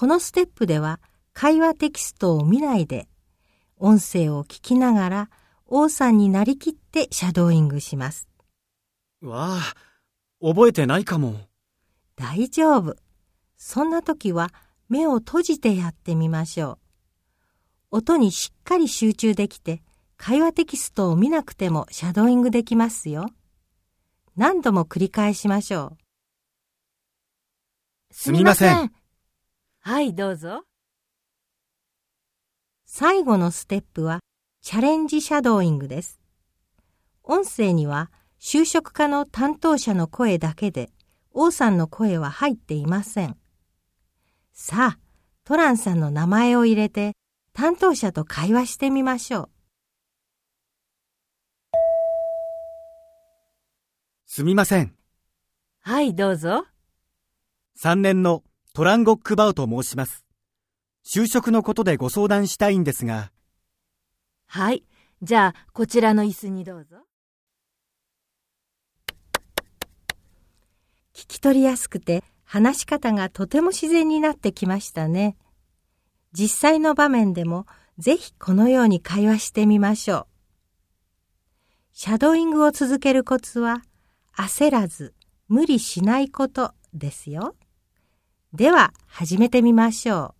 [0.00, 0.98] このステップでは
[1.34, 3.06] 会話テキストを見ないで
[3.76, 5.30] 音声を聞きながら
[5.66, 8.26] 王さんになりきってシャドーイングします。
[9.20, 9.74] わあ、
[10.40, 11.34] 覚えてないかも。
[12.16, 12.96] 大丈夫。
[13.58, 14.54] そんな時は
[14.88, 16.78] 目を閉じてやってみましょ
[17.90, 17.98] う。
[17.98, 19.82] 音にしっかり集中できて
[20.16, 23.28] 会話テキストを見なくてもシャドーイングできますよ。
[24.34, 25.98] 何度も繰り返しましょ
[28.10, 28.14] う。
[28.14, 28.99] すみません。
[29.82, 30.64] はい、どうぞ。
[32.84, 34.20] 最後のステップは
[34.60, 36.20] チャレンジシャドーイングです。
[37.22, 40.90] 音声には就職課の担当者の声だけで
[41.32, 43.38] 王さんの声は入っていません。
[44.52, 44.98] さあ、
[45.44, 47.14] トランさんの名前を入れて
[47.54, 49.50] 担当者と会話してみましょう。
[54.26, 54.94] すみません。
[55.80, 56.66] はい、どうぞ。
[57.78, 60.24] 3年のトランゴックバウと申します。
[61.04, 63.32] 就職のことでご相談したいんですが。
[64.46, 64.84] はい。
[65.22, 66.98] じゃあ、こちらの椅子にどうぞ。
[71.12, 75.36] 聞き取りやすくて話し方がとても自然になってきましたね。
[76.32, 77.66] 実際の場面でも
[77.98, 80.26] ぜひこのように会話してみましょう。
[81.92, 83.82] シャドーイングを続けるコツは
[84.36, 85.12] 焦らず
[85.48, 87.56] 無理しないことですよ。
[88.52, 90.39] では始めてみましょう。